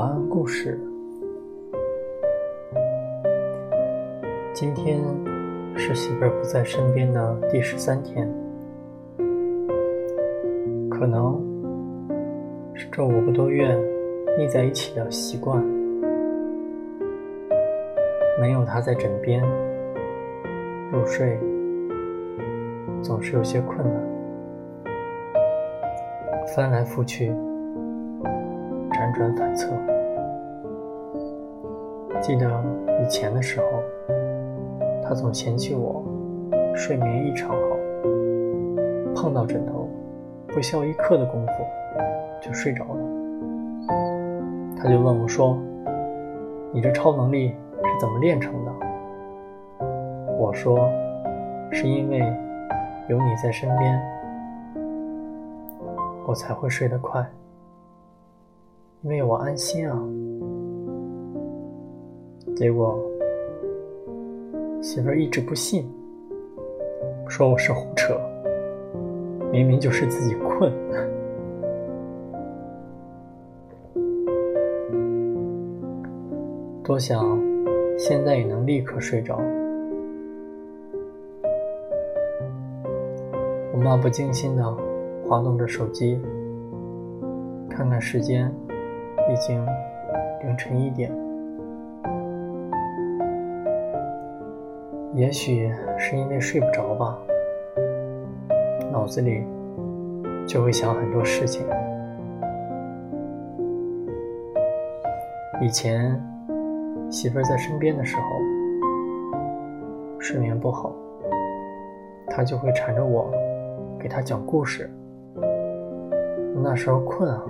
[0.00, 0.80] 晚安故事。
[4.54, 4.98] 今天
[5.76, 8.26] 是媳妇儿不在身边的第十三天，
[10.88, 11.38] 可能
[12.72, 13.76] 是这五个多月
[14.38, 15.62] 腻在一起的习惯，
[18.40, 19.42] 没有她在枕边，
[20.90, 21.38] 入睡
[23.02, 24.02] 总是有些困难，
[26.56, 27.30] 翻来覆去。
[29.10, 29.72] 辗转反侧，
[32.20, 32.48] 记得
[33.02, 33.66] 以前的时候，
[35.02, 36.04] 他总嫌弃我
[36.76, 37.56] 睡眠异常好，
[39.16, 39.88] 碰到枕头
[40.46, 41.52] 不消一刻的功夫
[42.40, 43.00] 就睡着了。
[44.76, 45.58] 他就问我说
[46.72, 48.72] ：“你这超能力是怎么练成的？”
[50.38, 50.88] 我说
[51.72, 52.18] ：“是因为
[53.08, 54.00] 有你在身边，
[56.28, 57.28] 我才会睡得快。”
[59.02, 59.98] 因为我安心啊，
[62.54, 63.02] 结果
[64.82, 65.86] 媳妇儿一直不信，
[67.26, 68.20] 说我是胡扯，
[69.50, 70.70] 明明就是自己困。
[76.84, 77.40] 多想
[77.96, 79.40] 现在也能立刻睡着。
[83.72, 84.76] 我漫不经心的
[85.26, 86.20] 滑动着手机，
[87.70, 88.52] 看看时间。
[89.30, 89.64] 已经
[90.42, 91.08] 凌晨一点，
[95.14, 97.16] 也许是因为睡不着吧，
[98.90, 99.46] 脑子里
[100.48, 101.64] 就会想很多事情。
[105.60, 106.20] 以前
[107.08, 108.22] 媳妇儿在身边的时候，
[110.18, 110.92] 睡眠不好，
[112.26, 113.30] 她就会缠着我
[113.96, 114.90] 给她讲故事。
[116.62, 117.40] 那时候困啊。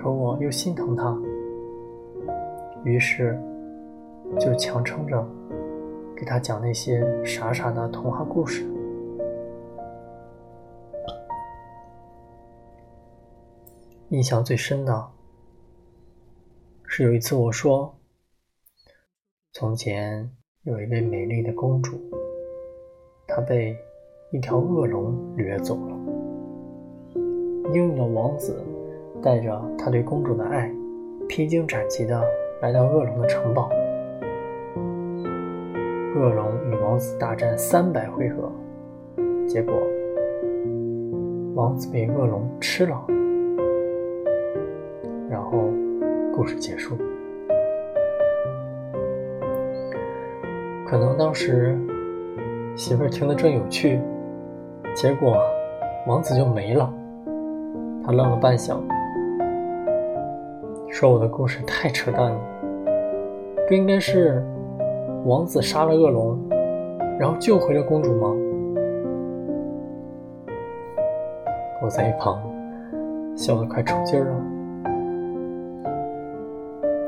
[0.00, 1.14] 可我又心疼他，
[2.84, 3.38] 于是
[4.38, 5.22] 就强撑着
[6.16, 8.66] 给他讲那些傻傻的童话故事。
[14.08, 15.06] 印象最深的
[16.86, 17.94] 是有一次我说
[19.52, 22.00] ：“从前有一位美丽的公主，
[23.28, 23.76] 她被
[24.32, 25.96] 一条恶龙掠走了，
[27.74, 28.56] 英勇的王子。”
[29.22, 30.70] 带着他对公主的爱，
[31.28, 32.22] 披荆斩棘的
[32.62, 33.68] 来到恶龙的城堡。
[36.16, 38.50] 恶龙与王子大战三百回合，
[39.46, 39.74] 结果
[41.54, 42.98] 王子被恶龙吃了。
[45.28, 45.68] 然后
[46.34, 46.96] 故事结束。
[50.86, 51.78] 可能当时
[52.74, 54.00] 媳妇儿听得正有趣，
[54.94, 55.36] 结果
[56.06, 56.92] 王子就没了。
[58.02, 58.80] 他愣了半晌。
[60.90, 62.38] 说我的故事太扯淡了，
[63.68, 64.44] 不应该是
[65.24, 66.36] 王子杀了恶龙，
[67.18, 68.28] 然后救回了公主吗？
[71.80, 72.42] 我在一旁
[73.36, 74.44] 笑得快抽筋了，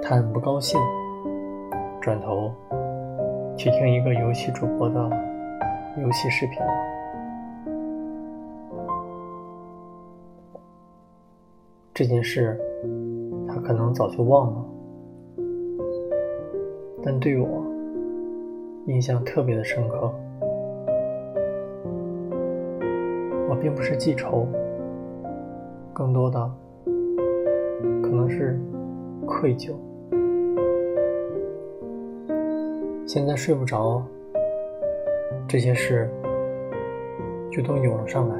[0.00, 0.80] 他很不高兴，
[2.00, 2.50] 转头
[3.58, 5.10] 去听一个游戏主播的
[5.98, 6.72] 游戏视频了。
[11.92, 12.58] 这件事。
[13.64, 14.64] 可能早就忘了，
[17.02, 17.64] 但对我
[18.86, 20.12] 印象特别的深刻。
[23.48, 24.46] 我并不是记仇，
[25.92, 26.50] 更多的
[28.02, 28.58] 可能是
[29.26, 29.72] 愧疚。
[33.06, 34.02] 现在睡不着，
[35.46, 36.10] 这些事
[37.50, 38.36] 就都涌了上来。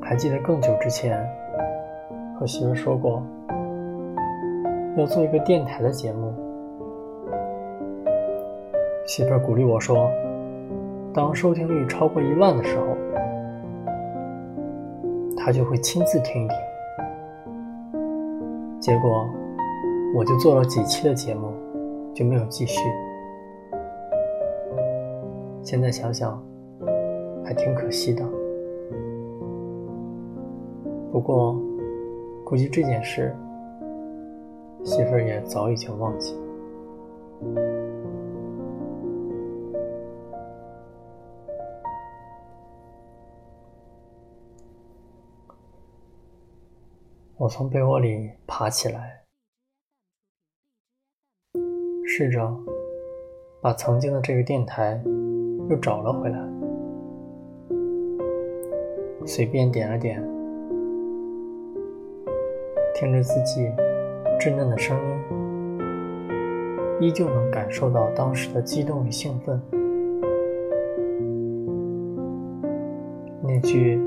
[0.00, 1.26] 还记得更久之前。
[2.46, 3.22] 媳妇说过，
[4.96, 6.32] 要做一个电台的节目。
[9.06, 10.10] 媳妇鼓励我说
[11.12, 12.84] ：“当收听率超过一万的时候，
[15.36, 16.56] 他就会亲自听一听。”
[18.80, 19.28] 结果，
[20.14, 21.52] 我就做了几期的节目，
[22.14, 22.80] 就没有继续。
[25.62, 26.40] 现在想想，
[27.44, 28.24] 还挺可惜的。
[31.10, 31.56] 不过。
[32.46, 33.34] 估计这件事，
[34.84, 36.32] 媳妇儿也早已经忘记。
[47.36, 49.24] 我从被窝里爬起来，
[52.06, 52.48] 试着
[53.60, 55.02] 把曾经的这个电台
[55.68, 56.38] 又找了回来，
[59.26, 60.35] 随便点了点。
[62.98, 63.70] 听着自己
[64.40, 65.02] 稚嫩的声音，
[66.98, 69.60] 依旧能感受到当时的激动与兴奋。
[73.42, 74.00] 那句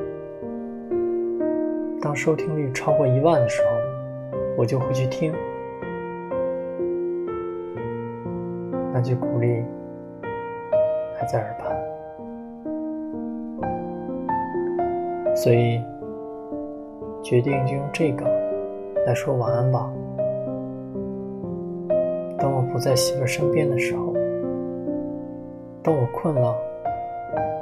[2.02, 3.68] “当收听率超过一万的时候，
[4.58, 5.32] 我就会去听”，
[8.92, 9.64] 那句鼓励
[11.16, 11.74] 还在耳畔。
[15.34, 15.80] 所以，
[17.22, 18.24] 决定就用这个
[19.06, 19.92] 来说晚安吧。
[22.38, 24.14] 当我不在媳妇身边的时候，
[25.82, 26.56] 当我困了，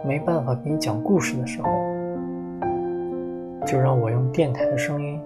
[0.04, 1.68] 没办法给你讲故事的时候，
[3.66, 5.20] 就让我用电台的声音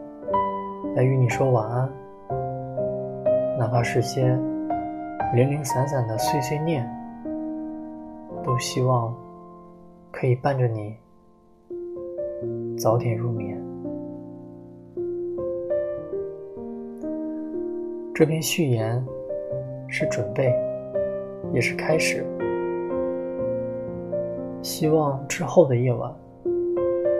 [0.96, 1.88] 来与你说晚安。
[3.58, 4.23] 哪怕是些
[5.34, 6.88] 零零散散的碎碎念，
[8.43, 9.14] 都希望
[10.11, 10.96] 可以伴着你。
[12.76, 13.62] 早点入眠。
[18.14, 19.03] 这篇序言
[19.88, 20.55] 是准备，
[21.50, 22.26] 也是开始。
[24.61, 26.14] 希望之后的夜晚，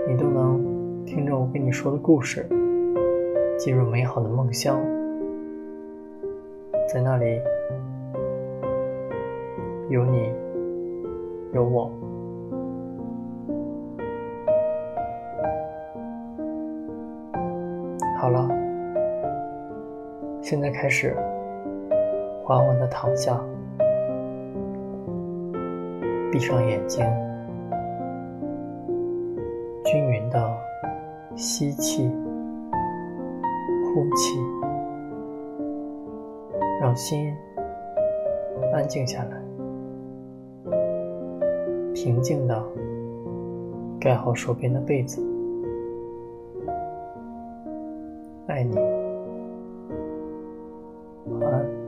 [0.06, 0.62] 你都能
[1.06, 2.46] 听着我跟你说的故事，
[3.56, 4.78] 进入美好的梦乡。
[6.92, 7.40] 在那里，
[9.88, 10.30] 有你，
[11.54, 11.90] 有我。
[20.42, 21.16] 现在开始，
[22.44, 23.40] 缓缓的躺下，
[26.32, 27.06] 闭上眼睛，
[29.84, 30.52] 均匀的
[31.36, 32.10] 吸气、
[33.94, 34.40] 呼气，
[36.80, 37.32] 让心
[38.74, 39.40] 安静下来，
[41.94, 42.62] 平静的
[44.00, 45.24] 盖好手边的被子。
[48.48, 48.76] 爱你，
[51.42, 51.81] 晚安。